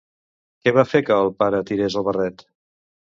Què 0.63 0.71
va 0.77 0.85
fer 0.93 1.01
que 1.09 1.17
el 1.25 1.29
pare 1.43 1.59
tirés 1.73 1.99
el 2.01 2.07
barret? 2.09 2.43